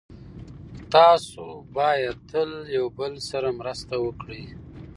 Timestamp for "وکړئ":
4.05-4.43